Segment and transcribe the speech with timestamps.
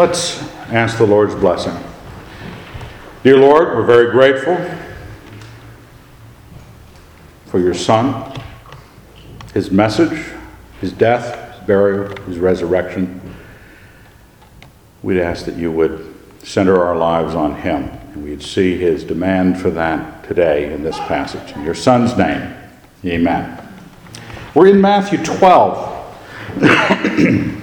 [0.00, 0.40] Let's
[0.70, 1.76] ask the Lord's blessing.
[3.22, 4.56] Dear Lord, we're very grateful
[7.44, 8.32] for your Son,
[9.52, 10.24] his message,
[10.80, 13.20] his death, his burial, his resurrection.
[15.02, 16.14] We'd ask that you would
[16.44, 20.96] center our lives on him, and we'd see his demand for that today in this
[21.00, 21.54] passage.
[21.54, 22.54] In your Son's name,
[23.04, 23.68] amen.
[24.54, 27.50] We're in Matthew 12.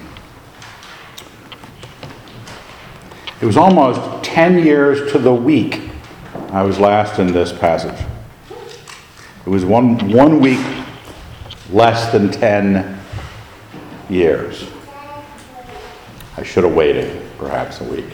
[3.40, 5.88] It was almost 10 years to the week
[6.50, 8.06] I was last in this passage.
[9.44, 10.64] It was one, one week
[11.70, 12.98] less than 10
[14.08, 14.66] years.
[16.36, 18.06] I should have waited perhaps a week.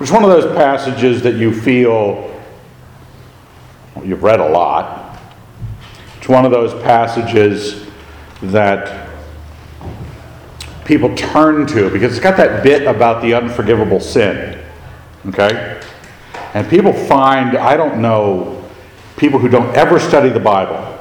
[0.00, 2.30] It's one of those passages that you feel
[3.94, 5.18] well, you've read a lot.
[6.18, 7.86] It's one of those passages
[8.40, 9.09] that
[10.90, 14.60] people turn to because it's got that bit about the unforgivable sin.
[15.26, 15.80] Okay?
[16.52, 18.68] And people find, I don't know,
[19.16, 20.98] people who don't ever study the Bible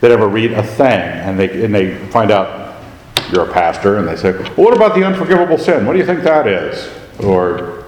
[0.00, 2.82] that ever read a thing and they, and they find out
[3.30, 5.84] you're a pastor and they say, well, what about the unforgivable sin?
[5.84, 6.90] What do you think that is?
[7.22, 7.84] Or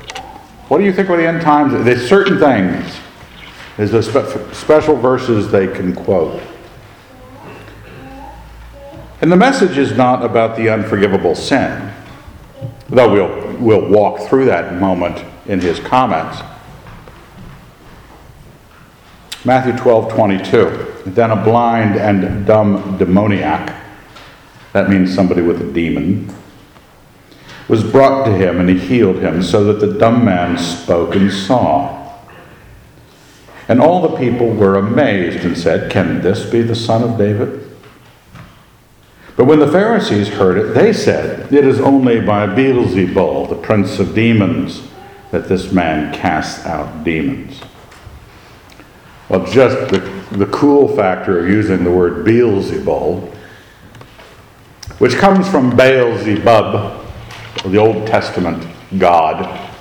[0.69, 1.73] what do you think of the end times?
[1.83, 2.95] There's certain things.
[3.79, 6.43] There's the spe- special verses they can quote.
[9.23, 11.93] And the message is not about the unforgivable sin,
[12.89, 16.43] though we'll, we'll walk through that moment in his comments.
[19.45, 20.95] Matthew 12, 22.
[21.07, 23.81] Then a blind and dumb demoniac,
[24.73, 26.35] that means somebody with a demon,
[27.69, 31.33] was brought to him and he healed him so that the dumb man spoke and
[31.33, 32.19] saw.
[33.69, 37.62] And all the people were amazed and said, Can this be the son of David?
[39.37, 43.99] But when the Pharisees heard it, they said, It is only by Beelzebul, the prince
[43.99, 44.89] of demons,
[45.31, 47.61] that this man casts out demons.
[49.29, 50.01] Well, just the,
[50.37, 53.35] the cool factor of using the word Beelzebul,
[54.99, 57.07] which comes from Beelzebub,
[57.65, 58.67] the Old Testament
[58.99, 59.72] god,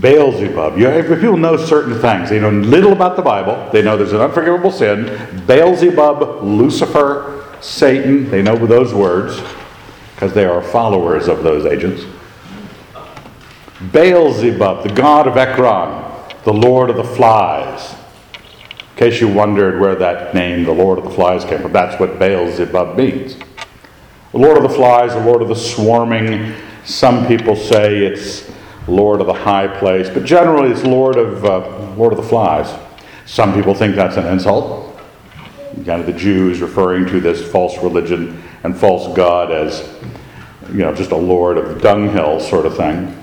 [0.00, 0.78] Beelzebub.
[0.78, 3.68] You, if people know certain things, they know little about the Bible.
[3.72, 5.44] They know there's an unforgivable sin.
[5.46, 8.30] Beelzebub, Lucifer, Satan.
[8.30, 9.40] They know those words
[10.14, 12.04] because they are followers of those agents.
[13.90, 16.04] Beelzebub, the god of Ekron,
[16.44, 17.94] the lord of the flies.
[18.92, 21.98] In case you wondered where that name, the lord of the flies, came from, that's
[21.98, 23.36] what Beelzebub means.
[24.30, 26.54] The lord of the flies, the lord of the swarming.
[26.84, 28.51] Some people say it's
[28.88, 32.72] Lord of the high place, but generally it's Lord of, uh, Lord of the flies.
[33.26, 34.98] Some people think that's an insult.
[35.86, 39.88] Kind of the Jews referring to this false religion and false God as,
[40.68, 43.18] you know, just a Lord of the dunghill sort of thing.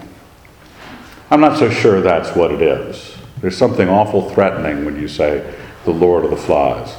[1.30, 3.18] I'm not so sure that's what it is.
[3.41, 5.53] There's something awful threatening when you say
[5.86, 6.96] the Lord of the flies.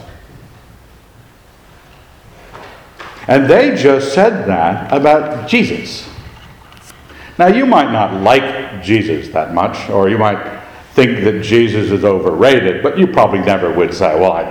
[3.27, 6.10] And they just said that about Jesus.
[7.41, 10.61] Now, you might not like Jesus that much, or you might
[10.93, 14.43] think that Jesus is overrated, but you probably never would say, Well, I,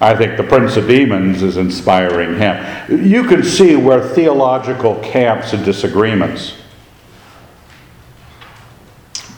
[0.00, 3.04] I think the Prince of Demons is inspiring him.
[3.04, 6.52] You can see where theological camps and disagreements.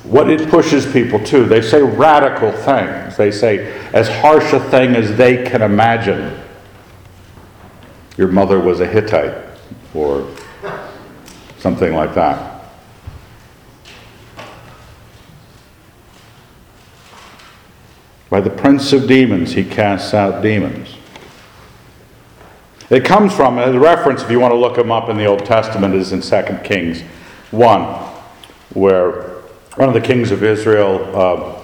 [0.03, 3.17] What it pushes people to, they say radical things.
[3.17, 6.39] They say as harsh a thing as they can imagine.
[8.19, 9.43] Your mother was a Hittite,
[9.95, 10.29] or
[11.65, 12.63] something like that.
[18.29, 20.95] By the prince of demons, he casts out demons.
[22.91, 25.47] It comes from, a reference, if you want to look them up in the Old
[25.47, 27.01] Testament, is in 2 Kings
[27.51, 27.83] 1,
[28.75, 29.23] where
[29.77, 31.61] one of the kings of Israel uh,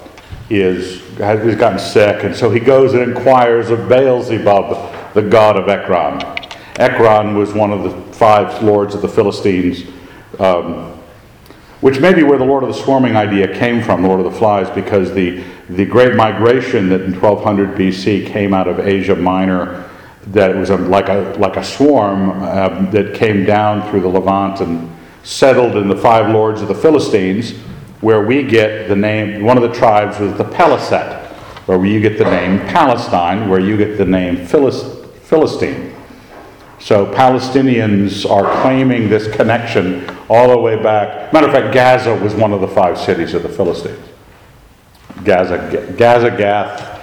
[0.49, 5.69] is, has gotten sick, and so he goes and inquires of Beelzebub, the god of
[5.69, 6.23] Ekron.
[6.77, 9.83] Ekron was one of the five lords of the Philistines,
[10.39, 10.93] um,
[11.81, 14.31] which may be where the Lord of the Swarming idea came from, the Lord of
[14.31, 19.17] the Flies, because the, the great migration that in 1200 BC came out of Asia
[19.17, 19.89] Minor,
[20.27, 24.61] that was a, like, a, like a swarm uh, that came down through the Levant
[24.61, 27.53] and settled in the five lords of the Philistines,
[28.03, 31.23] where we get the name, one of the tribes was the Peleset,
[31.67, 35.97] where you get the name Palestine, where you get the name Philist, Philistine.
[36.81, 41.31] So Palestinians are claiming this connection all the way back.
[41.33, 44.03] Matter of fact, Gaza was one of the five cities of the Philistines.
[45.23, 47.01] Gaza, Gaza, Gath,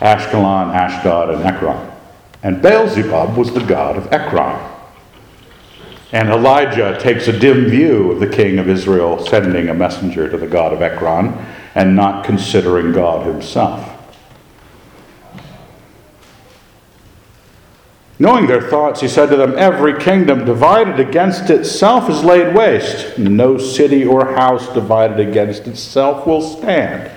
[0.00, 1.90] Ashkelon, Ashdod, and Ekron.
[2.42, 4.72] And Beelzebub was the god of Ekron.
[6.12, 10.36] And Elijah takes a dim view of the king of Israel sending a messenger to
[10.36, 11.32] the god of Ekron
[11.74, 13.93] and not considering God himself.
[18.18, 23.18] Knowing their thoughts, he said to them, Every kingdom divided against itself is laid waste.
[23.18, 27.10] No city or house divided against itself will stand.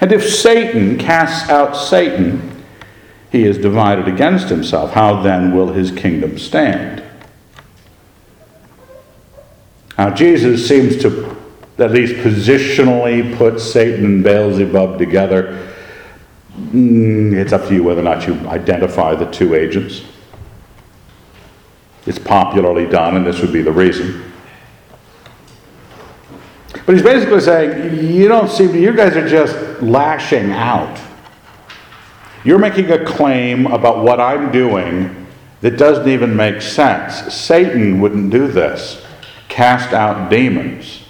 [0.00, 2.64] And if Satan casts out Satan,
[3.32, 4.92] he is divided against himself.
[4.92, 7.02] How then will his kingdom stand?
[9.98, 11.36] Now, Jesus seems to
[11.78, 15.72] at least positionally put Satan and Beelzebub together.
[16.56, 20.02] Mm, it's up to you whether or not you identify the two agents.
[22.06, 24.32] It's popularly done, and this would be the reason.
[26.84, 31.00] But he's basically saying, you don't seem to, you guys are just lashing out.
[32.44, 35.26] You're making a claim about what I'm doing
[35.62, 37.34] that doesn't even make sense.
[37.34, 39.04] Satan wouldn't do this.
[39.48, 41.02] Cast out demons.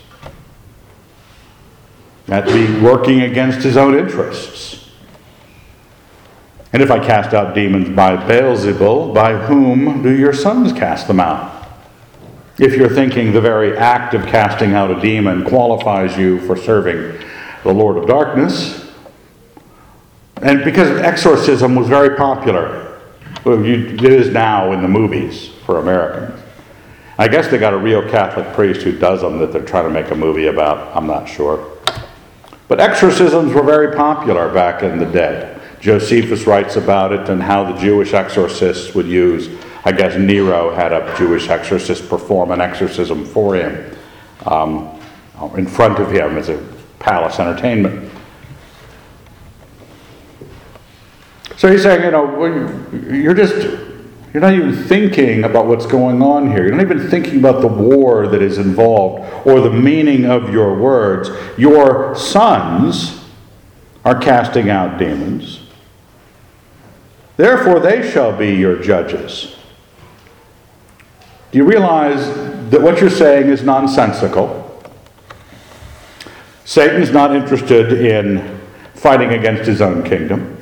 [2.25, 4.86] That'd be working against his own interests.
[6.73, 11.21] And if I cast out demons by Beelzebul, by whom do your sons cast them
[11.21, 11.69] out?
[12.59, 17.23] If you're thinking the very act of casting out a demon qualifies you for serving
[17.63, 18.91] the Lord of Darkness,
[20.43, 23.01] and because exorcism was very popular,
[23.45, 26.43] it is now in the movies for Americans.
[27.19, 29.91] I guess they got a real Catholic priest who does them that they're trying to
[29.91, 30.95] make a movie about.
[30.95, 31.79] I'm not sure.
[32.69, 35.56] But exorcisms were very popular back in the day.
[35.87, 39.49] Josephus writes about it and how the Jewish exorcists would use,
[39.85, 43.97] I guess Nero had a Jewish exorcist perform an exorcism for him
[44.47, 45.01] um,
[45.57, 46.61] in front of him as a
[46.99, 48.11] palace entertainment.
[51.57, 53.55] So he's saying, you know, you're just,
[54.35, 56.67] you're not even thinking about what's going on here.
[56.67, 60.77] You're not even thinking about the war that is involved or the meaning of your
[60.77, 61.31] words.
[61.57, 63.25] Your sons
[64.05, 65.56] are casting out demons.
[67.37, 69.57] Therefore, they shall be your judges.
[71.53, 72.27] Do you realize
[72.71, 74.63] that what you're saying is nonsensical?
[76.65, 78.61] Satan's not interested in
[78.95, 80.57] fighting against his own kingdom.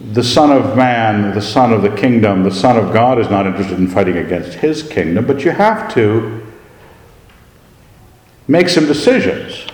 [0.00, 3.46] The Son of Man, the Son of the kingdom, the Son of God is not
[3.46, 6.44] interested in fighting against his kingdom, but you have to
[8.48, 9.64] make some decisions.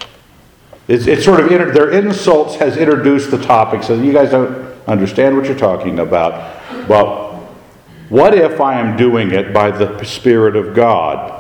[0.87, 5.37] It's, it's sort of, their insults has introduced the topic, so you guys don't understand
[5.37, 6.56] what you're talking about.
[6.88, 7.35] But
[8.08, 11.35] what if I am doing it by the Spirit of God?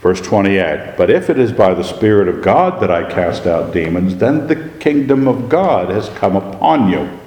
[0.00, 3.72] Verse 28 But if it is by the Spirit of God that I cast out
[3.72, 7.20] demons, then the kingdom of God has come upon you.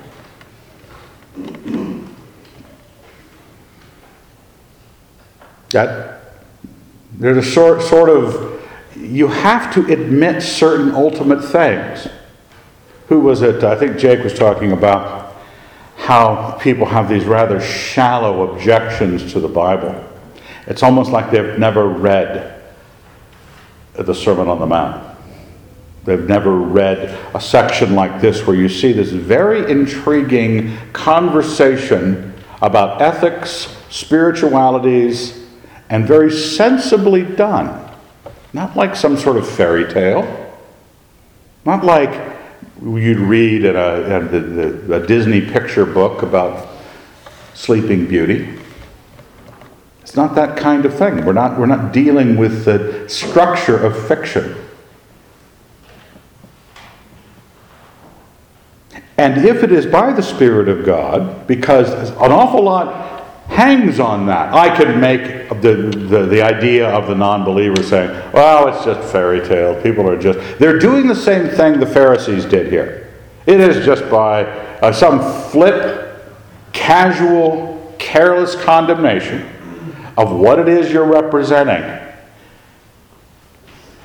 [5.71, 6.21] That
[7.13, 8.61] there's a sort, sort of,
[8.95, 12.07] you have to admit certain ultimate things
[13.07, 13.63] who was it?
[13.63, 15.35] I think Jake was talking about
[15.95, 20.03] how people have these rather shallow objections to the Bible.
[20.67, 22.61] It's almost like they've never read
[23.93, 25.17] the Sermon on the Mount.
[26.05, 33.01] They've never read a section like this where you see this very intriguing conversation about
[33.01, 35.45] ethics, spiritualities,
[35.89, 37.89] and very sensibly done.
[38.53, 40.55] Not like some sort of fairy tale.
[41.65, 42.36] Not like
[42.81, 46.67] you'd read in a, in a, a Disney picture book about
[47.53, 48.57] Sleeping Beauty.
[50.01, 51.25] It's not that kind of thing.
[51.25, 54.55] We're not, we're not dealing with the structure of fiction.
[59.17, 63.16] And if it is by the Spirit of God, because an awful lot
[63.49, 64.53] hangs on that.
[64.53, 69.11] I could make the, the, the idea of the non believer saying, well, it's just
[69.11, 69.81] fairy tale.
[69.81, 70.59] People are just.
[70.59, 73.13] They're doing the same thing the Pharisees did here.
[73.45, 76.21] It is just by uh, some flip,
[76.73, 79.49] casual, careless condemnation
[80.17, 82.05] of what it is you're representing.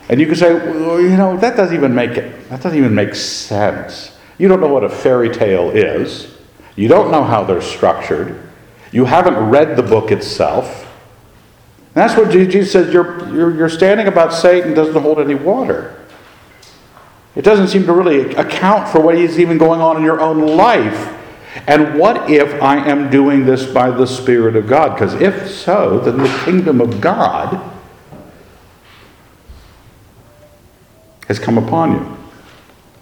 [0.09, 2.95] And you can say, well, you know, that doesn't even make it, that doesn't even
[2.95, 4.17] make sense.
[4.39, 6.37] You don't know what a fairy tale is.
[6.77, 8.52] You don't know how they're structured.
[8.93, 10.87] You haven't read the book itself.
[11.95, 15.99] And that's what Jesus says your, your, your standing about Satan doesn't hold any water.
[17.35, 20.57] It doesn't seem to really account for what is even going on in your own
[20.57, 21.19] life.
[21.67, 24.95] And what if I am doing this by the Spirit of God?
[24.95, 27.61] Because if so, then the kingdom of God
[31.29, 32.17] has come upon you.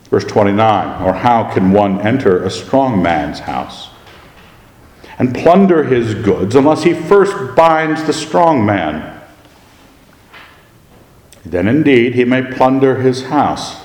[0.04, 3.89] Verse 29 Or how can one enter a strong man's house?
[5.20, 9.20] And plunder his goods unless he first binds the strong man.
[11.44, 13.78] Then indeed he may plunder his house.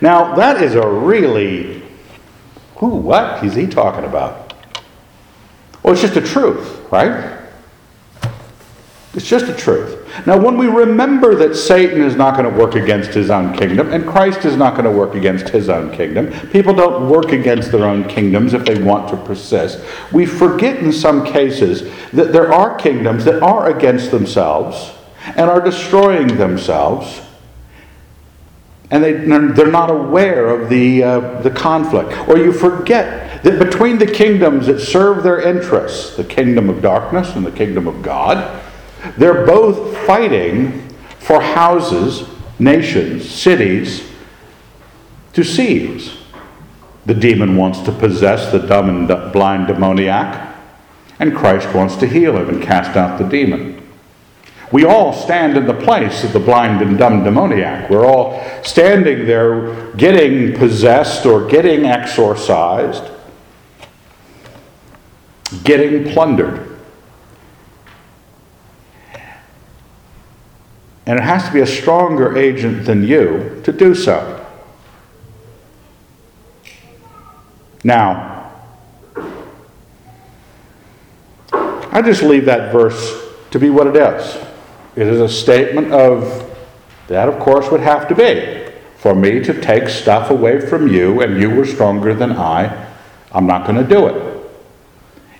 [0.00, 1.82] Now, that is a really.
[2.76, 4.54] Who, what is he talking about?
[5.82, 7.38] Well, it's just a truth, right?
[9.12, 9.95] It's just a truth.
[10.24, 13.92] Now, when we remember that Satan is not going to work against his own kingdom,
[13.92, 17.70] and Christ is not going to work against his own kingdom, people don't work against
[17.72, 19.84] their own kingdoms if they want to persist.
[20.12, 24.92] We forget in some cases that there are kingdoms that are against themselves
[25.24, 27.20] and are destroying themselves,
[28.90, 32.28] and they, they're not aware of the, uh, the conflict.
[32.28, 37.34] Or you forget that between the kingdoms that serve their interests, the kingdom of darkness
[37.34, 38.62] and the kingdom of God,
[39.16, 44.10] they're both fighting for houses, nations, cities
[45.32, 46.16] to seize.
[47.04, 50.56] The demon wants to possess the dumb and blind demoniac,
[51.18, 53.82] and Christ wants to heal him and cast out the demon.
[54.72, 57.88] We all stand in the place of the blind and dumb demoniac.
[57.88, 63.04] We're all standing there getting possessed or getting exorcised,
[65.62, 66.75] getting plundered.
[71.06, 74.44] And it has to be a stronger agent than you to do so.
[77.84, 78.52] Now,
[81.52, 84.36] I just leave that verse to be what it is.
[84.96, 86.42] It is a statement of
[87.06, 91.22] that, of course, would have to be for me to take stuff away from you
[91.22, 92.92] and you were stronger than I.
[93.30, 94.35] I'm not going to do it.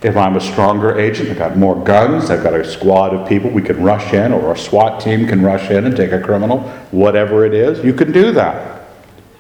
[0.07, 3.51] If I'm a stronger agent, I've got more guns, I've got a squad of people
[3.51, 6.61] we can rush in, or a SWAT team can rush in and take a criminal,
[6.93, 8.83] whatever it is, you can do that.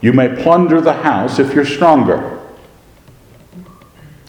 [0.00, 2.40] You may plunder the house if you're stronger.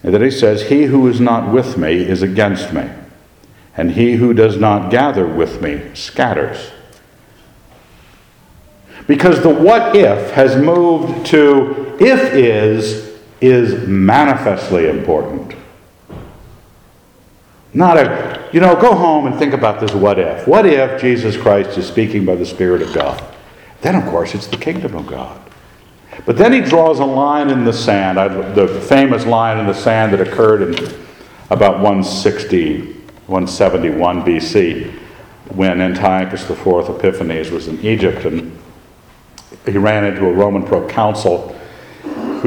[0.03, 2.87] And then he says, He who is not with me is against me,
[3.75, 6.69] and he who does not gather with me scatters.
[9.07, 15.56] Because the what if has moved to if is is manifestly important.
[17.77, 20.47] Not a, you know, go home and think about this what if.
[20.47, 23.23] What if Jesus Christ is speaking by the Spirit of God?
[23.81, 25.39] Then, of course, it's the kingdom of God.
[26.25, 28.17] But then he draws a line in the sand,
[28.55, 31.05] the famous line in the sand that occurred in
[31.51, 32.93] about 160,
[33.27, 34.91] 171 BC,
[35.49, 38.57] when Antiochus IV Epiphanes was in Egypt and
[39.67, 41.55] he ran into a Roman proconsul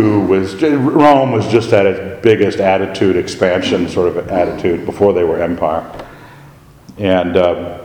[0.00, 5.25] who was Rome was just at its biggest attitude expansion sort of attitude before they
[5.25, 5.85] were empire,
[6.99, 7.85] and uh,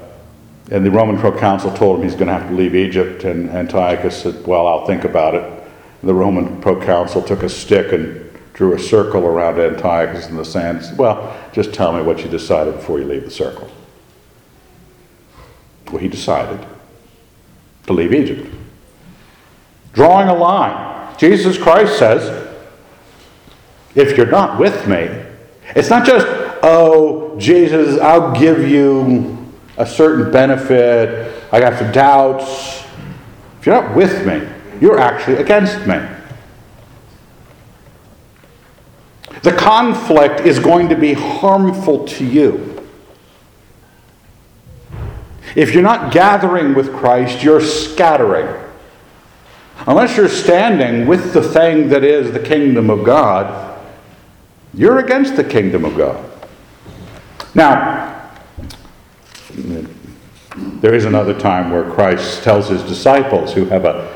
[0.71, 4.23] and the Roman proconsul told him he's going to have to leave Egypt, and Antiochus
[4.23, 8.21] said, "Well, I'll think about it." And the Roman proconsul took a stick and
[8.53, 10.83] drew a circle around Antiochus in the sand.
[10.83, 13.69] Said, well, just tell me what you decided before you leave the circle.
[15.87, 16.65] Well, he decided
[17.85, 18.49] to leave Egypt,
[19.93, 22.47] drawing a line Jesus Christ says,
[23.95, 25.09] if you're not with me,
[25.75, 26.27] it's not just,
[26.61, 29.37] oh, Jesus, I'll give you
[29.77, 32.83] a certain benefit, I got some doubts.
[33.59, 34.47] If you're not with me,
[34.81, 35.99] you're actually against me.
[39.41, 42.83] The conflict is going to be harmful to you.
[45.55, 48.64] If you're not gathering with Christ, you're scattering.
[49.87, 53.79] Unless you're standing with the thing that is the kingdom of God,
[54.73, 56.31] you're against the kingdom of God.
[57.53, 58.31] Now,
[60.55, 64.13] there is another time where Christ tells his disciples who have a,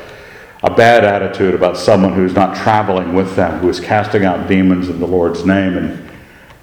[0.62, 4.88] a bad attitude about someone who's not traveling with them, who is casting out demons
[4.88, 6.10] in the Lord's name, and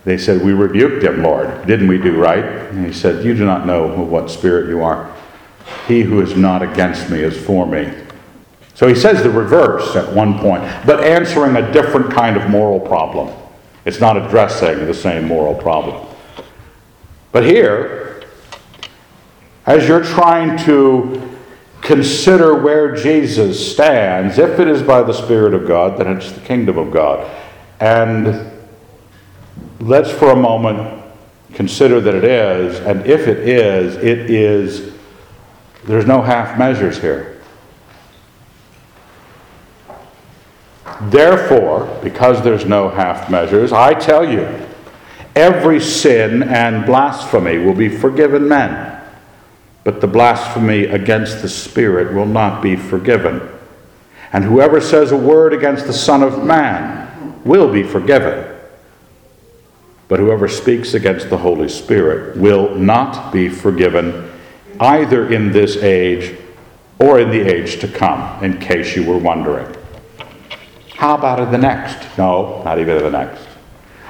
[0.06, 1.66] they said, We rebuked him, Lord.
[1.68, 2.44] Didn't we do right?
[2.44, 5.13] And he said, You do not know what spirit you are.
[5.88, 7.92] He who is not against me is for me.
[8.78, 12.80] So he says the reverse at one point, but answering a different kind of moral
[12.80, 13.36] problem.
[13.86, 16.06] It's not addressing the same moral problem.
[17.32, 18.22] But here,
[19.66, 21.40] as you're trying to
[21.82, 26.42] consider where Jesus stands, if it is by the Spirit of God, then it's the
[26.42, 27.28] kingdom of God.
[27.80, 28.52] And
[29.80, 31.04] let's for a moment
[31.56, 34.94] consider that it is, and if it is, it is,
[35.86, 37.37] there's no half measures here.
[41.01, 44.48] Therefore, because there's no half measures, I tell you,
[45.36, 49.01] every sin and blasphemy will be forgiven men,
[49.84, 53.48] but the blasphemy against the Spirit will not be forgiven.
[54.34, 58.56] And whoever says a word against the Son of Man will be forgiven.
[60.08, 64.32] But whoever speaks against the Holy Spirit will not be forgiven
[64.80, 66.38] either in this age
[67.00, 69.77] or in the age to come, in case you were wondering.
[70.98, 72.18] How about in the next?
[72.18, 73.48] No, not even in the next.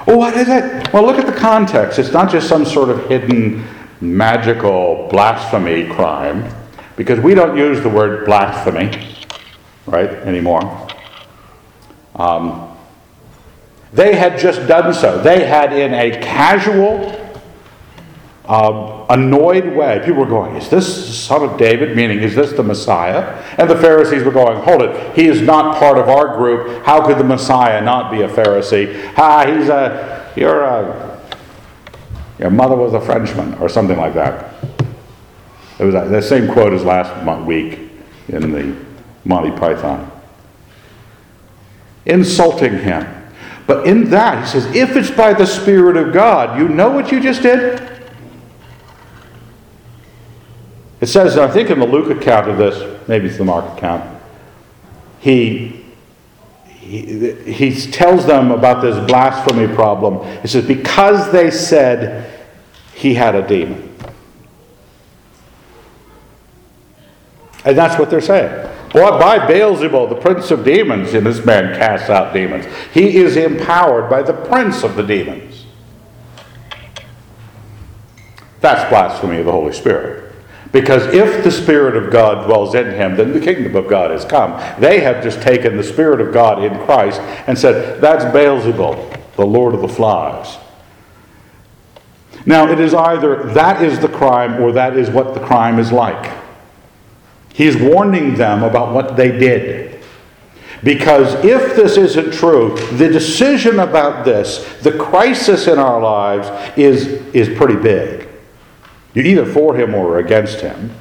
[0.06, 0.90] Oh, what is it?
[0.90, 1.98] Well, look at the context.
[1.98, 3.62] It's not just some sort of hidden
[4.00, 6.50] magical blasphemy crime,
[6.96, 9.14] because we don't use the word blasphemy,
[9.84, 10.88] right, anymore.
[12.16, 12.74] Um,
[13.92, 15.20] they had just done so.
[15.20, 17.27] They had, in a casual,
[18.48, 21.94] um, annoyed way, people were going, Is this the son of David?
[21.94, 23.44] Meaning, is this the Messiah?
[23.58, 26.82] And the Pharisees were going, Hold it, he is not part of our group.
[26.84, 29.12] How could the Messiah not be a Pharisee?
[29.18, 31.20] Ah, he's a, you're a,
[32.38, 34.54] your mother was a Frenchman, or something like that.
[35.78, 37.78] It was the same quote as last week
[38.28, 38.74] in the
[39.26, 40.10] Monty Python.
[42.06, 43.06] Insulting him.
[43.66, 47.12] But in that, he says, if it's by the Spirit of God, you know what
[47.12, 47.97] you just did?
[51.00, 54.20] It says, I think in the Luke account of this, maybe it's the Mark account,
[55.20, 55.84] he,
[56.66, 60.26] he, he tells them about this blasphemy problem.
[60.42, 62.48] He says, because they said
[62.94, 63.84] he had a demon.
[67.64, 68.68] And that's what they're saying.
[68.94, 72.64] Well, by Beelzebul, the prince of demons, and this man casts out demons.
[72.94, 75.66] He is empowered by the prince of the demons.
[78.60, 80.27] That's blasphemy of the Holy Spirit.
[80.70, 84.24] Because if the Spirit of God dwells in him, then the kingdom of God has
[84.24, 84.52] come.
[84.78, 89.46] They have just taken the Spirit of God in Christ and said, that's Beelzebul, the
[89.46, 90.58] Lord of the flies.
[92.44, 95.90] Now, it is either that is the crime or that is what the crime is
[95.90, 96.32] like.
[97.54, 100.00] He is warning them about what they did.
[100.84, 106.48] Because if this isn't true, the decision about this, the crisis in our lives,
[106.78, 108.27] is, is pretty big.
[109.14, 110.94] You're either for him or against him.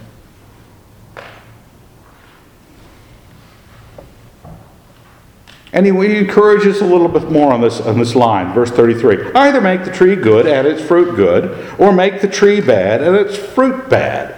[5.73, 9.31] And he, encourages a little bit more on this, on this line, verse 33.
[9.33, 13.15] Either make the tree good and its fruit good, or make the tree bad and
[13.15, 14.33] its fruit bad.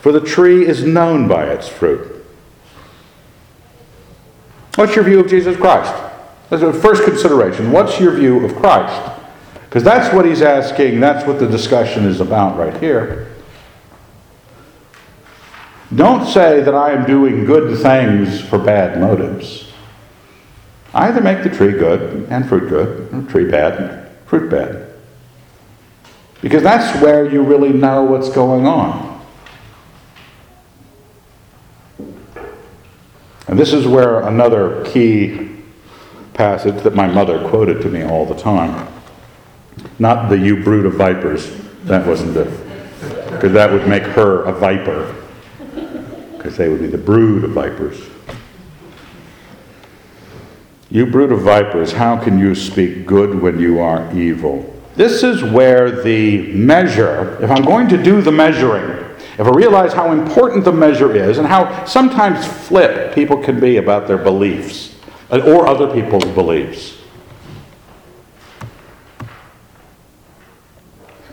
[0.00, 2.24] For the tree is known by its fruit.
[4.76, 5.92] What's your view of Jesus Christ?
[6.48, 7.72] That's the first consideration.
[7.72, 9.15] What's your view of Christ?
[9.76, 13.30] Because that's what he's asking, that's what the discussion is about right here.
[15.94, 19.70] Don't say that I am doing good things for bad motives.
[20.94, 24.94] Either make the tree good and fruit good, or tree bad and fruit bad.
[26.40, 29.22] Because that's where you really know what's going on.
[33.46, 35.50] And this is where another key
[36.32, 38.95] passage that my mother quoted to me all the time.
[39.98, 41.50] Not the you brood of vipers.
[41.84, 42.44] That wasn't the,
[43.30, 45.14] Because that would make her a viper.
[46.36, 48.00] Because they would be the brood of vipers.
[50.90, 54.72] You brood of vipers, how can you speak good when you are evil?
[54.94, 59.04] This is where the measure, if I'm going to do the measuring,
[59.38, 63.76] if I realize how important the measure is and how sometimes flip people can be
[63.76, 64.94] about their beliefs
[65.30, 66.95] uh, or other people's beliefs.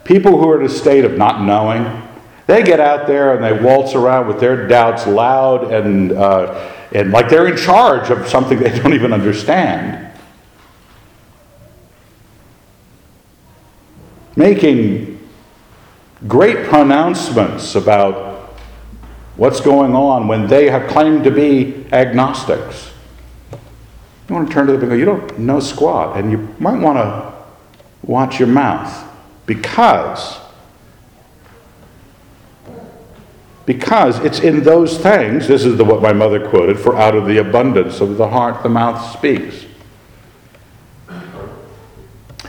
[0.03, 2.03] People who are in a state of not knowing,
[2.45, 7.11] they get out there and they waltz around with their doubts loud and, uh, and
[7.11, 10.11] like they're in charge of something they don't even understand.
[14.35, 15.19] Making
[16.27, 18.55] great pronouncements about
[19.37, 22.91] what's going on when they have claimed to be agnostics.
[24.27, 26.79] You want to turn to them and go, You don't know squat, and you might
[26.79, 27.33] want to
[28.01, 29.12] watch your mouth
[29.45, 30.39] because.
[33.65, 37.25] Because it's in those things, this is the, what my mother quoted, for out of
[37.25, 39.65] the abundance of the heart the mouth speaks.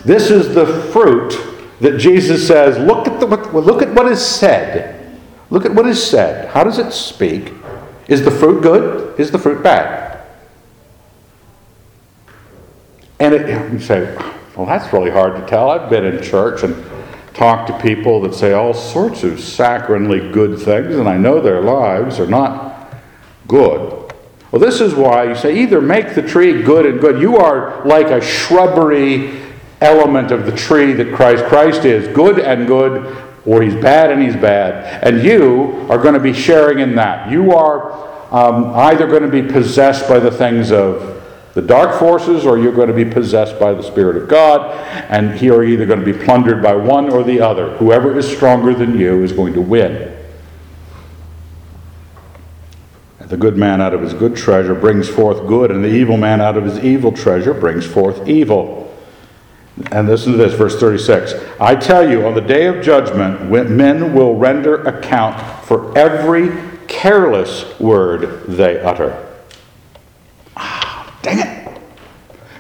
[0.05, 1.35] This is the fruit
[1.81, 5.21] that Jesus says, look at, the, look at what is said.
[5.51, 6.49] Look at what is said.
[6.51, 7.53] How does it speak?
[8.09, 9.19] Is the fruit good?
[9.19, 10.21] Is the fruit bad?
[13.21, 14.17] And it, you say,
[14.57, 15.71] well, that's really hard to tell.
[15.71, 16.85] I've been in church and
[17.35, 21.61] talked to people that say all sorts of saccharinely good things, and I know their
[21.61, 22.95] lives are not
[23.49, 24.13] good.
[24.53, 27.21] Well, this is why you say either make the tree good and good.
[27.21, 29.43] You are like a shrubbery
[29.81, 34.23] element of the tree that Christ Christ is good and good, or he's bad and
[34.23, 35.03] he's bad.
[35.03, 37.29] And you are going to be sharing in that.
[37.29, 37.93] You are
[38.33, 41.24] um, either going to be possessed by the things of
[41.55, 44.73] The dark forces, or you're going to be possessed by the Spirit of God,
[45.09, 47.77] and you are either going to be plundered by one or the other.
[47.77, 50.15] Whoever is stronger than you is going to win.
[53.21, 56.17] And The good man out of his good treasure brings forth good, and the evil
[56.17, 58.85] man out of his evil treasure brings forth evil.
[59.91, 61.35] And listen to this, verse 36.
[61.61, 66.51] I tell you, on the day of judgment, men will render account for every
[66.87, 69.21] careless word they utter.
[70.57, 71.81] Ah, dang it.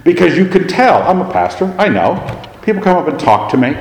[0.04, 2.14] Because you can tell, I'm a pastor, I know.
[2.62, 3.76] People come up and talk to me.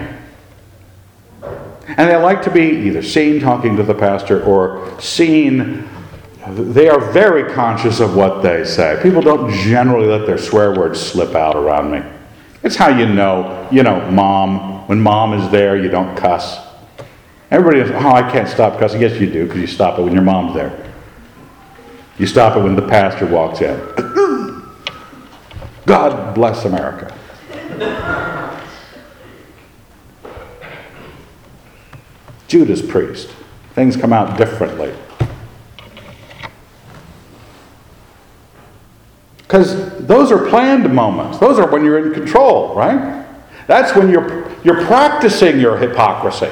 [1.86, 5.88] And they like to be either seen talking to the pastor or seen
[6.48, 9.00] they are very conscious of what they say.
[9.02, 12.02] People don't generally let their swear words slip out around me.
[12.64, 14.88] It's how you know, you know, mom.
[14.88, 16.60] When mom is there, you don't cuss.
[17.50, 19.02] Everybody goes, oh, I can't stop cussing.
[19.02, 20.92] Yes, you do, because you stop it when your mom's there.
[22.18, 23.80] You stop it when the pastor walks in.
[25.86, 27.14] God bless America.
[32.48, 33.30] Judas Priest.
[33.74, 34.94] Things come out differently.
[39.38, 41.40] Because those are planned moments.
[41.40, 43.26] Those are when you're in control, right?
[43.68, 46.50] That's when you're, you're practicing your hypocrisy.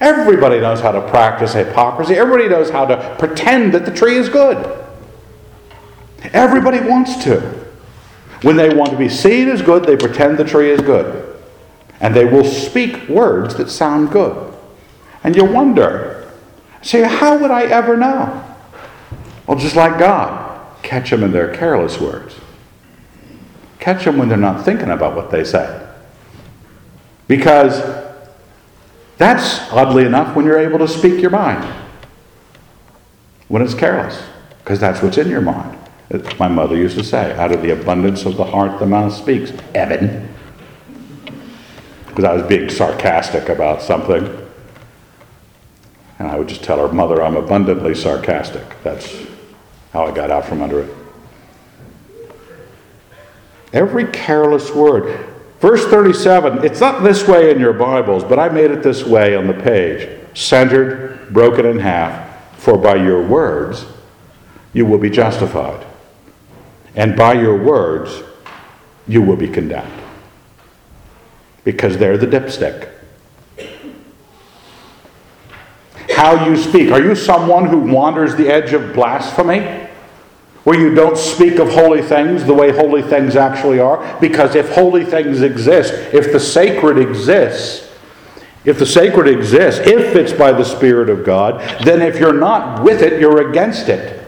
[0.00, 2.14] Everybody knows how to practice hypocrisy.
[2.14, 4.78] Everybody knows how to pretend that the tree is good.
[6.32, 7.69] Everybody wants to.
[8.42, 11.36] When they want to be seen as good, they pretend the tree is good.
[12.00, 14.54] And they will speak words that sound good.
[15.22, 16.32] And you wonder,
[16.80, 18.44] say, how would I ever know?
[19.46, 20.48] Well, just like God.
[20.82, 22.34] Catch them in their careless words.
[23.78, 25.86] Catch them when they're not thinking about what they say.
[27.28, 27.82] Because
[29.18, 31.62] that's, oddly enough, when you're able to speak your mind.
[33.48, 34.22] When it's careless,
[34.60, 35.79] because that's what's in your mind.
[36.38, 39.52] My mother used to say, out of the abundance of the heart, the mouth speaks.
[39.74, 40.28] Evan.
[42.06, 44.26] Because I was being sarcastic about something.
[46.18, 48.64] And I would just tell her, Mother, I'm abundantly sarcastic.
[48.82, 49.24] That's
[49.92, 50.94] how I got out from under it.
[53.72, 55.26] Every careless word.
[55.60, 59.36] Verse 37, it's not this way in your Bibles, but I made it this way
[59.36, 62.28] on the page centered, broken in half.
[62.56, 63.86] For by your words
[64.72, 65.86] you will be justified,
[66.94, 68.22] and by your words
[69.06, 69.92] you will be condemned.
[71.64, 72.90] Because they're the dipstick.
[76.20, 76.90] how you speak.
[76.90, 79.88] Are you someone who wanders the edge of blasphemy?
[80.64, 84.20] Where you don't speak of holy things the way holy things actually are?
[84.20, 87.90] Because if holy things exist, if the sacred exists,
[88.66, 92.82] if the sacred exists, if it's by the Spirit of God, then if you're not
[92.82, 94.19] with it, you're against it.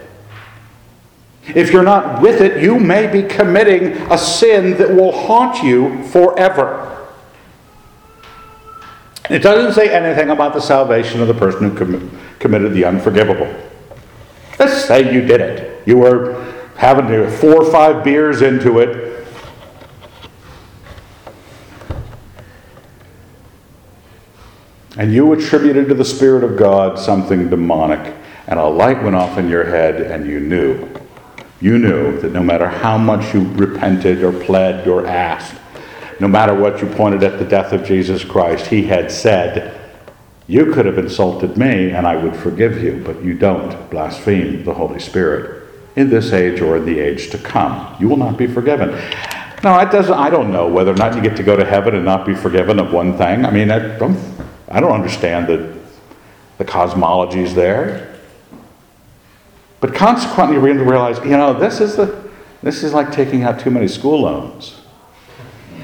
[1.48, 6.02] If you're not with it, you may be committing a sin that will haunt you
[6.04, 6.88] forever.
[9.28, 13.52] It doesn't say anything about the salvation of the person who com- committed the unforgivable.
[14.58, 15.86] Let's say you did it.
[15.86, 19.26] You were having four or five beers into it.
[24.96, 28.14] And you attributed to the Spirit of God something demonic,
[28.46, 30.88] and a light went off in your head, and you knew.
[31.62, 35.54] You knew that no matter how much you repented or pled or asked,
[36.18, 39.80] no matter what you pointed at the death of Jesus Christ, he had said,
[40.48, 44.74] You could have insulted me and I would forgive you, but you don't blaspheme the
[44.74, 45.62] Holy Spirit
[45.94, 47.94] in this age or in the age to come.
[48.00, 48.90] You will not be forgiven.
[49.62, 51.94] Now, it doesn't, I don't know whether or not you get to go to heaven
[51.94, 53.44] and not be forgiven of one thing.
[53.46, 54.18] I mean, I don't,
[54.68, 55.78] I don't understand the,
[56.58, 58.11] the cosmologies there.
[59.82, 62.30] But consequently, we realize, you know, this is, the,
[62.62, 64.80] this is like taking out too many school loans.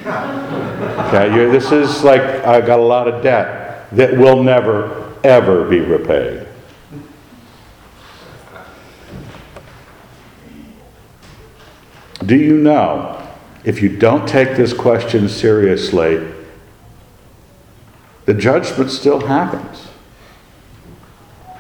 [0.06, 5.68] Okay, you, this is like I got a lot of debt that will never, ever
[5.68, 6.46] be repaid.
[12.24, 13.20] Do you know
[13.64, 16.24] if you don't take this question seriously,
[18.26, 19.88] the judgment still happens?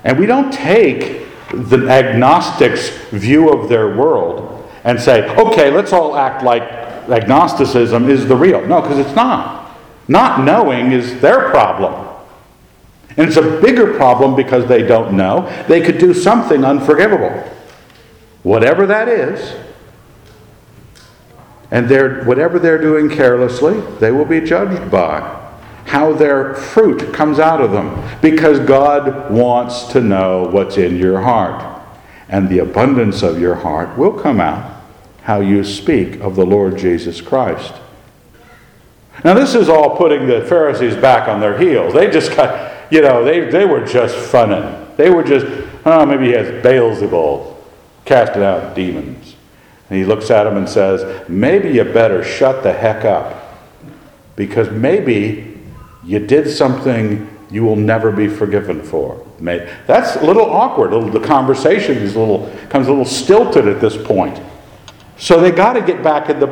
[0.04, 6.16] And we don't take the agnostics' view of their world and say, okay, let's all
[6.16, 6.62] act like
[7.08, 8.66] agnosticism is the real.
[8.66, 9.76] No, because it's not.
[10.08, 12.06] Not knowing is their problem.
[13.16, 15.50] And it's a bigger problem because they don't know.
[15.68, 17.30] They could do something unforgivable.
[18.42, 19.56] Whatever that is.
[21.70, 25.37] And they're, whatever they're doing carelessly, they will be judged by.
[25.88, 28.02] How their fruit comes out of them.
[28.20, 31.82] Because God wants to know what's in your heart.
[32.28, 34.78] And the abundance of your heart will come out
[35.22, 37.74] how you speak of the Lord Jesus Christ.
[39.24, 41.92] Now, this is all putting the Pharisees back on their heels.
[41.92, 44.86] They just got, you know, they, they were just funning.
[44.96, 45.46] They were just,
[45.84, 47.56] oh, maybe he has Beelzebul
[48.04, 49.36] casting out demons.
[49.90, 53.58] And he looks at them and says, maybe you better shut the heck up.
[54.36, 55.57] Because maybe
[56.08, 59.24] you did something you will never be forgiven for.
[59.86, 61.12] That's a little awkward.
[61.12, 64.40] The conversation is a little, comes a little stilted at this point.
[65.18, 66.48] So they got to get back in the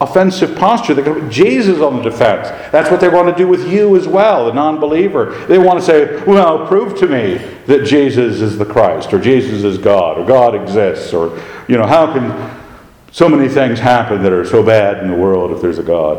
[0.00, 0.94] offensive posture.
[0.94, 2.48] They got Jesus on the defense.
[2.72, 5.46] That's what they want to do with you as well, the non-believer.
[5.46, 9.62] They want to say, "Well, prove to me that Jesus is the Christ, or Jesus
[9.62, 12.60] is God, or God exists, or you know, how can
[13.12, 16.18] so many things happen that are so bad in the world if there's a God?"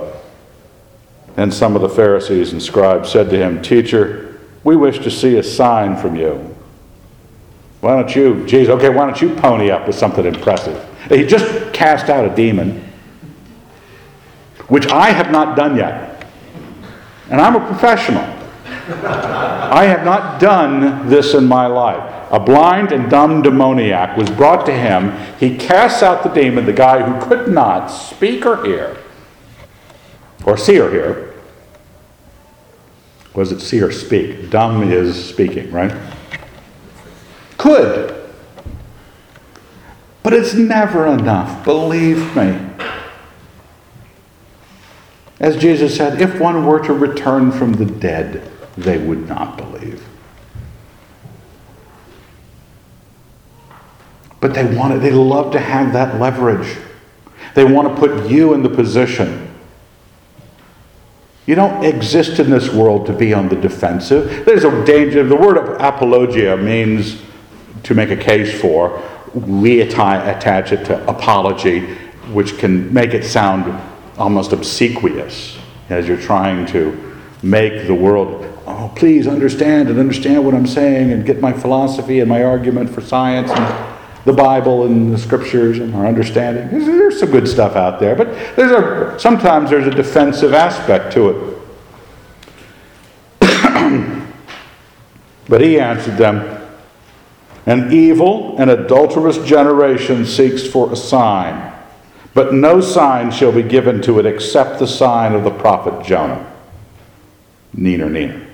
[1.37, 5.37] And some of the Pharisees and scribes said to him, Teacher, we wish to see
[5.37, 6.55] a sign from you.
[7.79, 10.87] Why don't you, Jesus, okay, why don't you pony up with something impressive?
[11.09, 12.87] He just cast out a demon,
[14.67, 16.27] which I have not done yet.
[17.29, 18.23] And I'm a professional.
[18.93, 22.27] I have not done this in my life.
[22.31, 25.11] A blind and dumb demoniac was brought to him.
[25.39, 29.00] He casts out the demon, the guy who could not speak or hear
[30.45, 31.34] or see or hear.
[33.34, 34.49] Was it see or speak?
[34.49, 35.95] Dumb is speaking, right?
[37.58, 38.17] Could.
[40.23, 42.60] But it's never enough, believe me.
[45.39, 50.06] As Jesus said, if one were to return from the dead, they would not believe.
[54.39, 56.77] But they want it, they love to have that leverage.
[57.56, 59.50] They want to put you in the position
[61.45, 64.45] you don't exist in this world to be on the defensive.
[64.45, 65.23] There's a danger.
[65.23, 67.21] The word apologia means
[67.84, 69.01] to make a case for.
[69.34, 71.95] We attach it to apology,
[72.32, 73.82] which can make it sound
[74.17, 75.58] almost obsequious
[75.89, 81.12] as you're trying to make the world, oh, please understand and understand what I'm saying
[81.12, 83.90] and get my philosophy and my argument for science and
[84.25, 86.69] the Bible and the scriptures and our understanding.
[86.69, 91.29] There's, some good stuff out there, but there's a, sometimes there's a defensive aspect to
[91.29, 91.51] it.
[95.47, 96.67] but he answered them,
[97.65, 101.73] An evil and adulterous generation seeks for a sign,
[102.34, 106.47] but no sign shall be given to it except the sign of the prophet Jonah.
[107.75, 108.47] Neener, neener.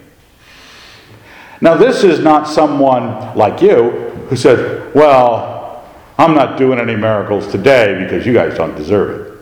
[1.59, 3.89] Now, this is not someone like you
[4.29, 5.56] who said, Well,
[6.17, 9.37] I'm not doing any miracles today because you guys don't deserve it.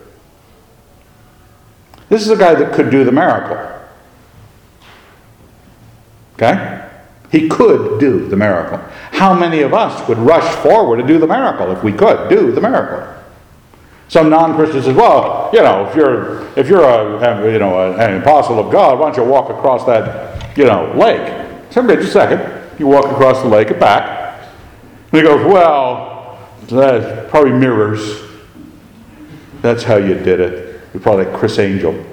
[2.08, 3.58] This is a guy that could do the miracle.
[6.34, 6.86] Okay?
[7.32, 8.78] He could do the miracle.
[9.12, 12.52] How many of us would rush forward to do the miracle if we could do
[12.52, 13.12] the miracle?
[14.08, 18.60] Some non-Christian says, "Well, you know, if you're if you're a you know an apostle
[18.60, 21.32] of God, why don't you walk across that you know lake?"
[21.70, 22.78] Somebody, just a second.
[22.78, 24.46] You walk across the lake and back.
[25.10, 26.15] And he goes, "Well,
[26.68, 28.22] that probably mirrors.
[29.62, 30.80] That's how you did it.
[30.92, 32.04] You're probably like Criss Angel,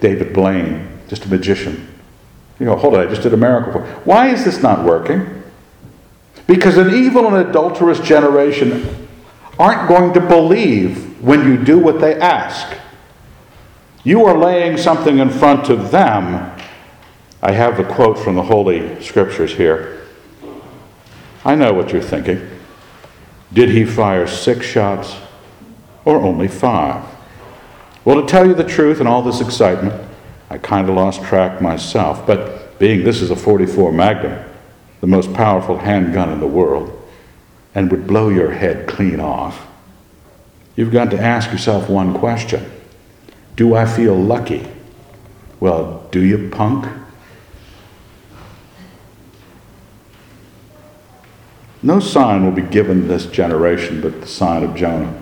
[0.00, 1.88] David Blaine, just a magician.
[2.58, 3.80] You go, hold on, I just did a miracle.
[4.04, 5.42] Why is this not working?
[6.46, 9.08] Because an evil and adulterous generation
[9.58, 12.76] aren't going to believe when you do what they ask.
[14.04, 16.58] You are laying something in front of them.
[17.40, 20.06] I have the quote from the Holy Scriptures here.
[21.44, 22.51] I know what you're thinking.
[23.52, 25.16] Did he fire six shots
[26.04, 27.04] or only five?
[28.04, 29.94] Well, to tell you the truth in all this excitement,
[30.50, 32.26] I kind of lost track myself.
[32.26, 34.44] But being this is a 44 Magnum,
[35.00, 36.98] the most powerful handgun in the world,
[37.74, 39.66] and would blow your head clean off,
[40.74, 42.70] you've got to ask yourself one question
[43.56, 44.66] Do I feel lucky?
[45.60, 47.01] Well, do you, punk?
[51.82, 55.20] No sign will be given this generation but the sign of Jonah.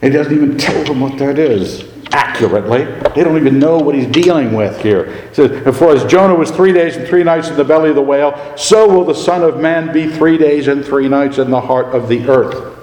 [0.00, 2.84] He doesn't even tell them what that is accurately.
[3.14, 5.28] They don't even know what he's dealing with here.
[5.30, 7.96] He says, For as Jonah was three days and three nights in the belly of
[7.96, 11.50] the whale, so will the Son of Man be three days and three nights in
[11.50, 12.77] the heart of the earth.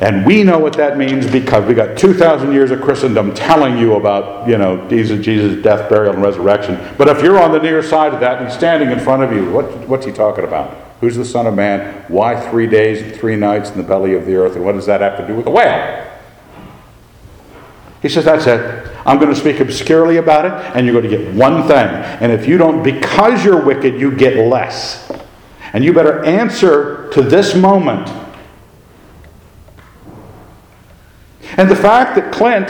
[0.00, 3.96] And we know what that means because we got 2,000 years of Christendom telling you
[3.96, 6.78] about, you know, Jesus, Jesus' death, burial, and resurrection.
[6.96, 9.32] But if you're on the near side of that and he's standing in front of
[9.32, 10.76] you, what, what's he talking about?
[11.00, 12.04] Who's the Son of Man?
[12.08, 14.54] Why three days and three nights in the belly of the earth?
[14.54, 16.06] And what does that have to do with the whale?
[18.00, 18.88] He says, That's it.
[19.04, 21.86] I'm going to speak obscurely about it, and you're going to get one thing.
[21.86, 25.10] And if you don't, because you're wicked, you get less.
[25.72, 28.08] And you better answer to this moment.
[31.58, 32.68] And the fact that Clint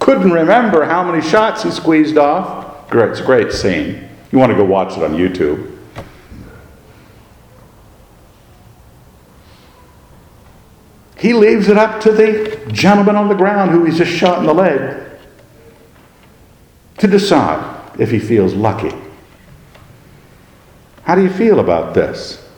[0.00, 4.08] couldn't remember how many shots he squeezed off, great, it's a great scene.
[4.32, 5.68] You want to go watch it on YouTube.
[11.18, 14.46] He leaves it up to the gentleman on the ground who he's just shot in
[14.46, 15.04] the leg
[16.98, 18.92] to decide if he feels lucky.
[21.04, 22.48] How do you feel about this?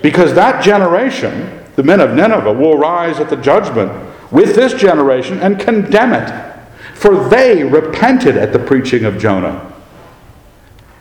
[0.00, 3.90] Because that generation, the men of Nineveh, will rise at the judgment
[4.30, 6.52] with this generation and condemn it.
[6.94, 9.72] For they repented at the preaching of Jonah.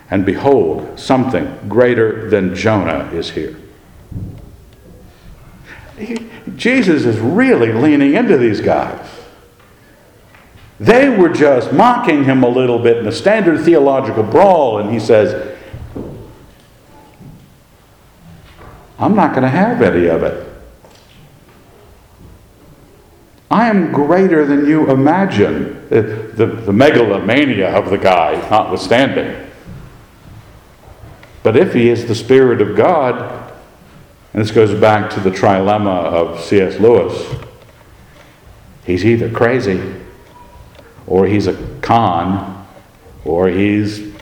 [0.10, 3.56] And behold, something greater than Jonah is here.
[6.56, 9.08] Jesus is really leaning into these guys.
[10.80, 15.00] They were just mocking him a little bit in a standard theological brawl, and he
[15.00, 15.58] says,
[18.98, 20.51] I'm not going to have any of it.
[23.52, 25.88] I am greater than you imagine.
[25.90, 29.52] The, the, the, megalomania of the guy, notwithstanding.
[31.44, 33.52] But if he is the Spirit of God,
[34.34, 36.80] and this goes back to the trilemma of C.S.
[36.80, 37.36] Lewis.
[38.86, 39.96] He's either crazy,
[41.06, 42.66] or he's a con,
[43.26, 44.14] or he's.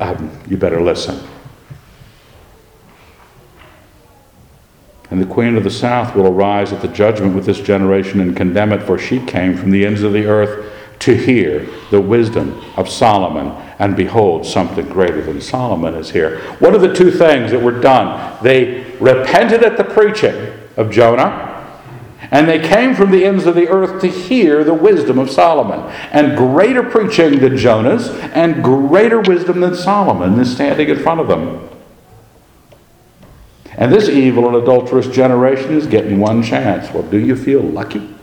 [0.00, 1.22] Um, you better listen.
[5.10, 8.36] And the queen of the south will arise at the judgment with this generation and
[8.36, 12.60] condemn it, for she came from the ends of the earth to hear the wisdom
[12.76, 13.48] of Solomon.
[13.78, 16.38] And behold, something greater than Solomon is here.
[16.58, 18.42] What are the two things that were done?
[18.42, 21.50] They repented at the preaching of Jonah.
[22.30, 25.80] And they came from the ends of the earth to hear the wisdom of Solomon.
[26.10, 31.28] And greater preaching than Jonah's, and greater wisdom than Solomon is standing in front of
[31.28, 31.63] them.
[33.76, 36.92] And this evil and adulterous generation is getting one chance.
[36.92, 38.14] Well, do you feel lucky?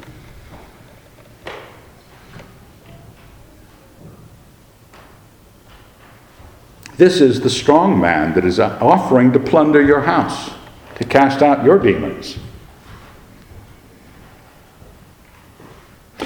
[6.96, 10.52] This is the strong man that is offering to plunder your house,
[10.96, 12.38] to cast out your demons.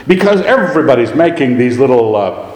[0.05, 2.15] Because everybody's making these little.
[2.15, 2.51] Uh,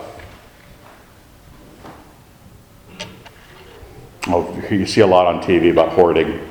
[4.28, 6.49] oh, you see a lot on TV about hoarding.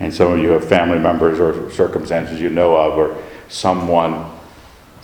[0.00, 4.28] And some of you have family members or circumstances you know of, or someone's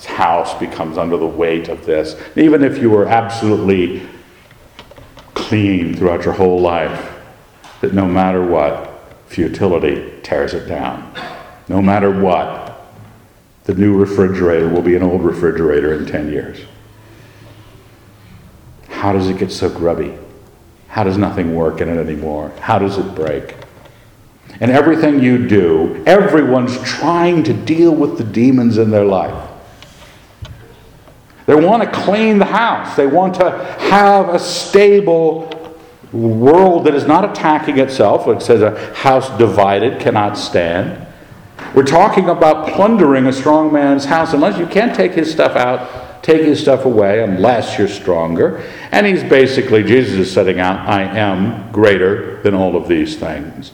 [0.07, 2.21] house becomes under the weight of this.
[2.37, 4.03] Even if you were absolutely
[5.35, 7.15] clean throughout your whole life,
[7.81, 8.89] that no matter what,
[9.27, 11.15] futility tears it down.
[11.69, 12.69] No matter what,
[13.65, 16.59] the new refrigerator will be an old refrigerator in 10 years.
[18.89, 20.17] How does it get so grubby?
[20.89, 22.51] How does nothing work in it anymore?
[22.61, 23.55] How does it break?
[24.61, 29.49] And everything you do, everyone's trying to deal with the demons in their life.
[31.47, 32.97] They want to clean the house.
[32.97, 35.49] They want to have a stable
[36.13, 38.27] world that is not attacking itself.
[38.29, 41.07] It says a house divided cannot stand.
[41.75, 46.23] We're talking about plundering a strong man's house unless you can't take his stuff out,
[46.23, 48.65] take his stuff away unless you're stronger.
[48.91, 53.73] And he's basically, Jesus is setting out, I am greater than all of these things.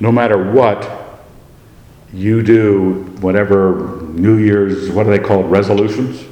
[0.00, 0.90] No matter what
[2.12, 6.24] you do whatever New Year's, what are they called, resolutions?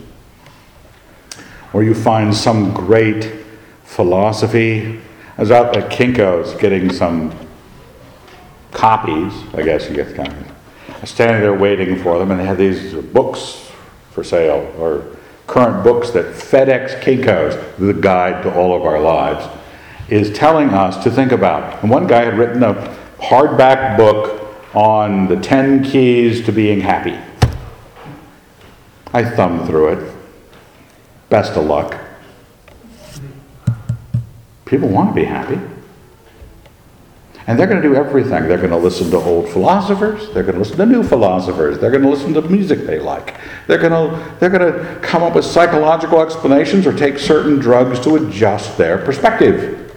[1.73, 3.31] Or you find some great
[3.85, 5.01] philosophy.
[5.37, 7.33] I was out at Kinko's getting some
[8.71, 10.51] copies, I guess you get kind of.
[10.89, 13.71] I was standing there waiting for them, and they had these books
[14.11, 19.47] for sale, or current books that FedEx Kinko's, the guide to all of our lives,
[20.09, 21.83] is telling us to think about.
[21.83, 27.19] And one guy had written a hardback book on the 10 keys to being happy.
[29.13, 30.15] I thumbed through it.
[31.29, 31.99] Best of luck.
[34.65, 35.59] People want to be happy.
[37.47, 38.47] And they're going to do everything.
[38.47, 40.31] They're going to listen to old philosophers.
[40.35, 41.79] They're going to listen to new philosophers.
[41.79, 43.37] They're going to listen to music they like.
[43.67, 48.01] They're going to, they're going to come up with psychological explanations or take certain drugs
[48.01, 49.88] to adjust their perspective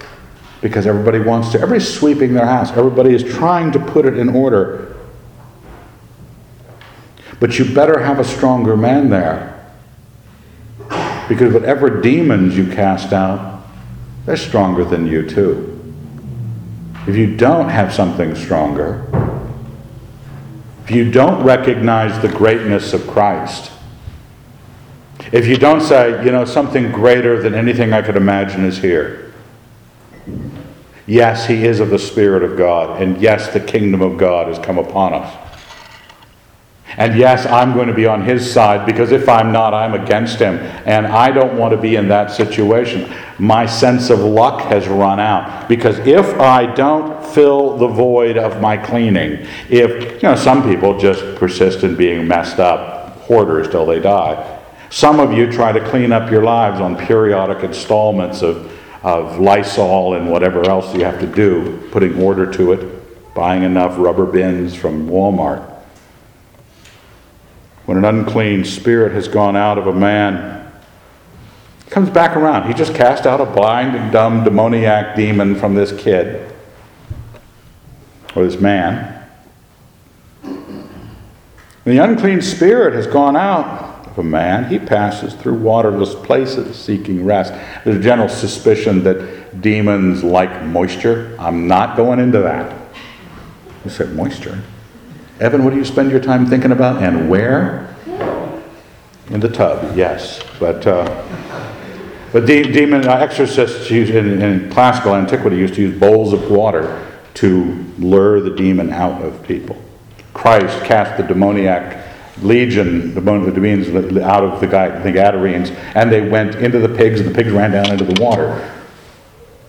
[0.61, 4.29] because everybody wants to, everybody's sweeping their house, everybody is trying to put it in
[4.29, 4.95] order.
[7.39, 9.47] But you better have a stronger man there.
[11.27, 13.63] Because whatever demons you cast out,
[14.25, 15.67] they're stronger than you too.
[17.07, 19.07] If you don't have something stronger,
[20.83, 23.71] if you don't recognize the greatness of Christ,
[25.31, 29.20] if you don't say, you know, something greater than anything I could imagine is here.
[31.07, 34.59] Yes, he is of the Spirit of God, and yes, the kingdom of God has
[34.59, 35.51] come upon us.
[36.97, 40.39] And yes, I'm going to be on his side because if I'm not, I'm against
[40.39, 40.57] him.
[40.85, 43.11] And I don't want to be in that situation.
[43.39, 48.59] My sense of luck has run out because if I don't fill the void of
[48.59, 53.85] my cleaning, if, you know, some people just persist in being messed up hoarders till
[53.85, 54.59] they die.
[54.89, 58.69] Some of you try to clean up your lives on periodic installments of,
[59.03, 63.97] of Lysol and whatever else you have to do, putting order to it, buying enough
[63.97, 65.67] rubber bins from Walmart.
[67.85, 70.71] When an unclean spirit has gone out of a man,
[71.89, 72.67] comes back around.
[72.67, 76.53] He just cast out a blind and dumb demoniac demon from this kid
[78.35, 79.27] or this man.
[80.41, 86.77] When the unclean spirit has gone out of a man, he passes through waterless places
[86.77, 87.53] seeking rest.
[87.85, 91.35] There's a general suspicion that demons like moisture.
[91.39, 92.75] I'm not going into that.
[93.85, 94.61] You said moisture.
[95.39, 97.95] Evan, what do you spend your time thinking about and where?
[99.29, 100.43] In the tub, yes.
[100.59, 101.05] But, uh,
[102.33, 106.51] but de- demon uh, exorcists used, in, in classical antiquity used to use bowls of
[106.51, 109.81] water to lure the demon out of people.
[110.33, 112.00] Christ cast the demoniac
[112.41, 113.87] legion, the demons
[114.17, 117.51] out of the, guy, the Gadarenes, and they went into the pigs, and the pigs
[117.51, 118.57] ran down into the water.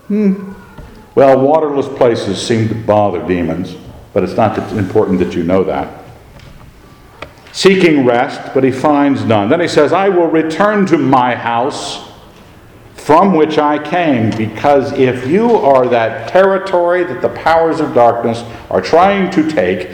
[0.08, 0.52] Hmm.
[1.14, 3.76] Well, waterless places seem to bother demons
[4.12, 6.02] but it's not important that you know that.
[7.52, 9.48] Seeking rest, but he finds none.
[9.48, 12.10] Then he says, I will return to my house
[12.94, 18.44] from which I came, because if you are that territory that the powers of darkness
[18.70, 19.90] are trying to take,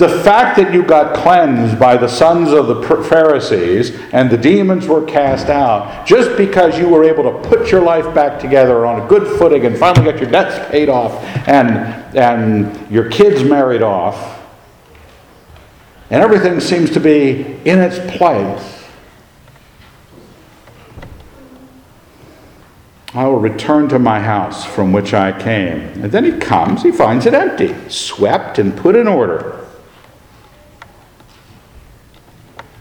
[0.00, 4.86] the fact that you got cleansed by the sons of the Pharisees and the demons
[4.86, 9.02] were cast out, just because you were able to put your life back together on
[9.02, 11.68] a good footing and finally got your debts paid off and,
[12.16, 14.40] and your kids married off,
[16.08, 18.78] and everything seems to be in its place.
[23.12, 25.80] I will return to my house from which I came.
[26.02, 29.59] And then he comes, he finds it empty, swept and put in order.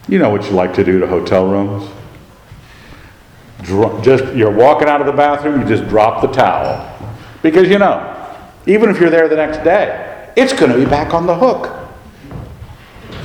[0.09, 1.87] You know what you like to do to hotel rooms?
[4.03, 7.13] Just you're walking out of the bathroom, you just drop the towel.
[7.43, 8.35] Because you know,
[8.65, 11.75] even if you're there the next day, it's going to be back on the hook.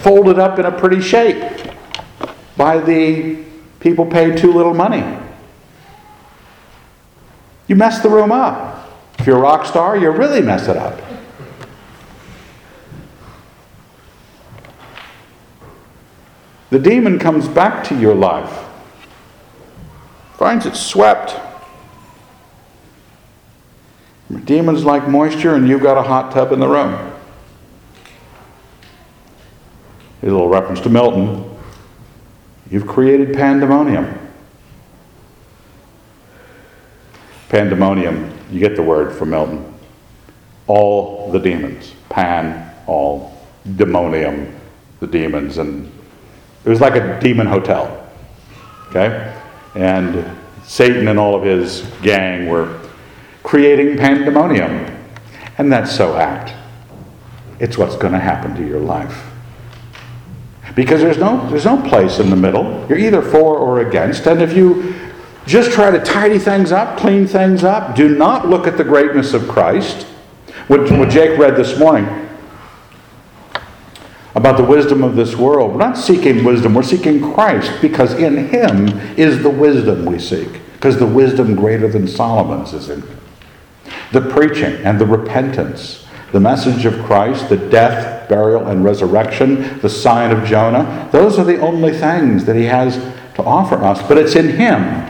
[0.00, 1.42] Folded up in a pretty shape
[2.58, 3.42] by the
[3.80, 5.18] people paid too little money.
[7.66, 8.90] You mess the room up.
[9.18, 11.00] If you're a rock star, you really mess it up.
[16.74, 18.64] The demon comes back to your life,
[20.32, 21.40] finds it swept.
[24.44, 27.12] Demons like moisture, and you've got a hot tub in the room.
[30.24, 31.48] A little reference to Milton.
[32.68, 34.18] You've created pandemonium.
[37.50, 39.72] Pandemonium, you get the word from Milton.
[40.66, 41.94] All the demons.
[42.08, 43.40] Pan, all.
[43.64, 44.52] Demonium,
[44.98, 45.58] the demons.
[45.58, 45.93] And
[46.64, 48.08] it was like a demon hotel.
[48.88, 49.36] Okay?
[49.74, 52.80] And Satan and all of his gang were
[53.42, 54.86] creating pandemonium.
[55.58, 56.52] And that's so apt.
[57.60, 59.30] It's what's going to happen to your life.
[60.74, 62.86] Because there's no, there's no place in the middle.
[62.88, 64.26] You're either for or against.
[64.26, 64.94] And if you
[65.46, 69.34] just try to tidy things up, clean things up, do not look at the greatness
[69.34, 70.06] of Christ.
[70.66, 72.06] What, what Jake read this morning,
[74.34, 75.72] about the wisdom of this world.
[75.72, 80.60] We're not seeking wisdom, we're seeking Christ because in Him is the wisdom we seek.
[80.74, 83.20] Because the wisdom greater than Solomon's is in Him.
[84.12, 89.88] The preaching and the repentance, the message of Christ, the death, burial, and resurrection, the
[89.88, 92.96] sign of Jonah, those are the only things that He has
[93.36, 94.02] to offer us.
[94.06, 95.03] But it's in Him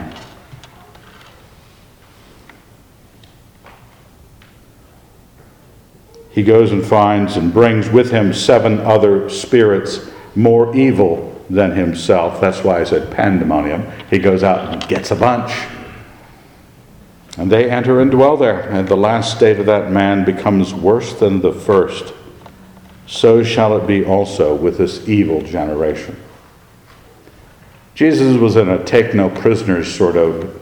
[6.35, 12.41] he goes and finds and brings with him seven other spirits more evil than himself.
[12.41, 13.89] That's why I said pandemonium.
[14.09, 15.53] He goes out and gets a bunch.
[17.37, 18.69] And they enter and dwell there.
[18.69, 22.13] And the last state of that man becomes worse than the first.
[23.07, 26.21] So shall it be also with this evil generation.
[27.93, 30.61] Jesus was in a take no prisoners sort of,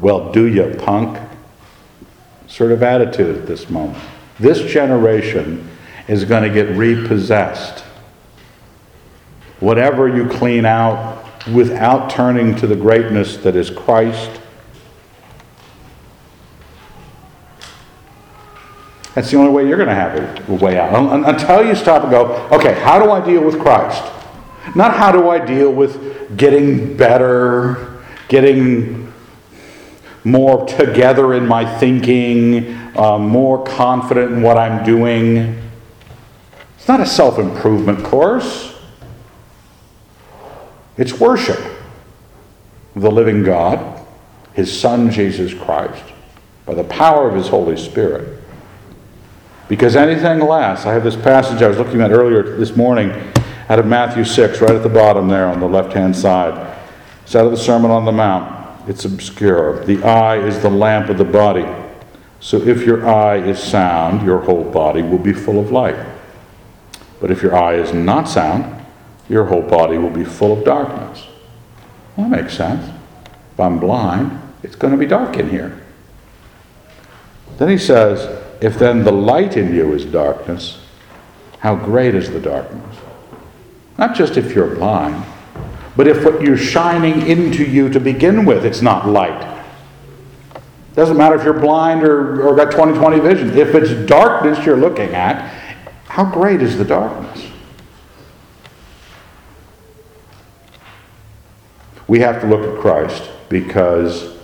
[0.00, 1.18] well, do ya punk,
[2.46, 4.02] sort of attitude at this moment.
[4.38, 5.68] This generation
[6.06, 7.84] is going to get repossessed.
[9.60, 11.18] Whatever you clean out,
[11.52, 14.40] without turning to the greatness that is Christ?
[19.14, 20.94] That's the only way you're going to have a way out.
[20.94, 24.02] Until you stop and go, okay, how do I deal with Christ?
[24.76, 29.12] Not how do I deal with getting better, getting
[30.22, 35.56] more together in my thinking, uh, more confident in what I'm doing.
[36.76, 38.76] It's not a self improvement course,
[40.96, 41.60] it's worship
[42.96, 44.04] of the living God,
[44.52, 46.02] His Son Jesus Christ,
[46.66, 48.42] by the power of His Holy Spirit.
[49.68, 53.10] Because anything less, I have this passage I was looking at earlier this morning
[53.68, 56.76] out of Matthew 6, right at the bottom there on the left hand side.
[57.22, 58.88] It's out of the Sermon on the Mount.
[58.88, 59.84] It's obscure.
[59.84, 61.66] The eye is the lamp of the body.
[62.40, 65.96] So if your eye is sound, your whole body will be full of light.
[67.20, 68.84] But if your eye is not sound,
[69.28, 71.26] your whole body will be full of darkness.
[72.16, 72.88] Well, that makes sense.
[73.52, 75.80] If I'm blind, it's going to be dark in here.
[77.58, 80.80] Then he says, if then the light in you is darkness,
[81.58, 82.96] how great is the darkness?
[83.98, 85.24] Not just if you're blind,
[85.96, 89.47] but if what you're shining into you to begin with, it's not light.
[90.98, 93.56] Doesn't matter if you're blind or, or got 20 20 vision.
[93.56, 95.48] If it's darkness you're looking at,
[96.06, 97.46] how great is the darkness?
[102.08, 104.38] We have to look at Christ because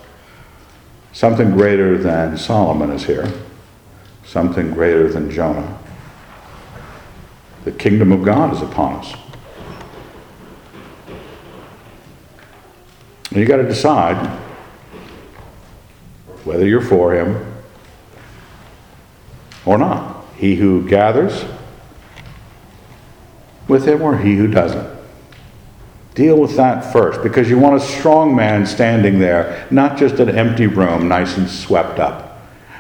[1.12, 3.32] something greater than Solomon is here
[4.24, 5.76] something greater than Jonah.
[7.64, 9.12] The kingdom of God is upon us.
[13.30, 14.43] And you got to decide
[16.44, 17.54] whether you're for him
[19.64, 20.24] or not.
[20.36, 21.44] He who gathers
[23.68, 24.94] with him or he who doesn't.
[26.14, 30.28] Deal with that first because you want a strong man standing there, not just an
[30.28, 32.34] empty room, nice and swept up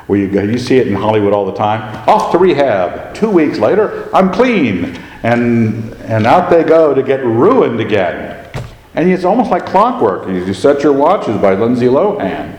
[0.06, 2.08] where you go, you see it in Hollywood all the time.
[2.08, 3.14] Off to rehab.
[3.14, 4.96] Two weeks later, I'm clean.
[5.22, 8.46] And, and out they go to get ruined again.
[8.94, 10.28] And it's almost like clockwork.
[10.28, 12.53] You set your watches by Lindsay Lohan.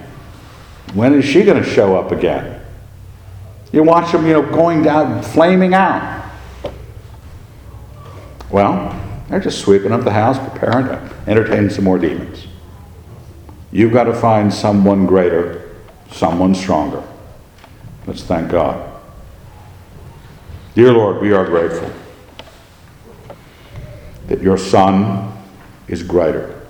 [0.96, 2.62] When is she going to show up again?
[3.74, 6.32] You watch them, you know, going down, flaming out.
[8.50, 12.48] Well, they're just sweeping up the house, preparing to entertain some more demons.
[13.74, 15.76] You've got to find someone greater,
[16.12, 17.04] someone stronger.
[18.08, 18.90] Let's thank God.
[20.76, 21.92] Dear Lord, we are grateful
[24.28, 25.38] that your Son
[25.90, 26.66] is greater,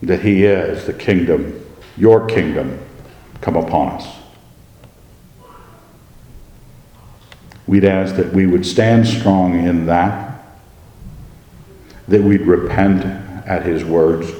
[0.00, 1.63] that he is the kingdom,
[1.96, 2.78] your kingdom,
[3.40, 4.08] come upon us.
[7.66, 10.44] We'd ask that we would stand strong in that,
[12.08, 13.04] that we'd repent
[13.46, 14.30] at his words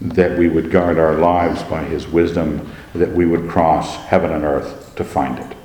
[0.00, 4.44] that we would guard our lives by his wisdom, that we would cross heaven and
[4.44, 5.56] earth to find it.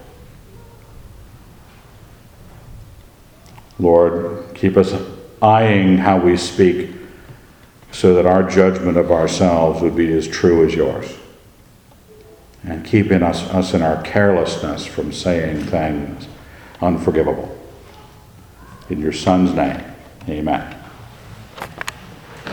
[3.78, 4.94] Lord, keep us
[5.42, 6.92] eyeing how we speak
[7.92, 11.18] so that our judgment of ourselves would be as true as yours.
[12.64, 16.28] And keeping us, us in our carelessness from saying things
[16.82, 17.58] unforgivable.
[18.90, 19.84] In your Son's name,
[20.28, 20.81] amen.